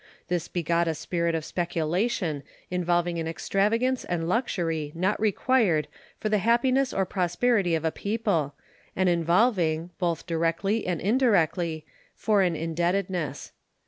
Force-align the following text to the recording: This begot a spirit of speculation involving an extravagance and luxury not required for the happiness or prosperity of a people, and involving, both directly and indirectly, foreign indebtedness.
This 0.29 0.47
begot 0.47 0.87
a 0.87 0.95
spirit 0.95 1.35
of 1.35 1.45
speculation 1.45 2.41
involving 2.71 3.19
an 3.19 3.27
extravagance 3.27 4.03
and 4.03 4.27
luxury 4.27 4.91
not 4.95 5.19
required 5.21 5.87
for 6.19 6.27
the 6.27 6.39
happiness 6.39 6.91
or 6.91 7.05
prosperity 7.05 7.75
of 7.75 7.85
a 7.85 7.91
people, 7.91 8.55
and 8.95 9.07
involving, 9.07 9.91
both 9.99 10.25
directly 10.25 10.87
and 10.87 10.99
indirectly, 11.01 11.85
foreign 12.15 12.55
indebtedness. 12.55 13.51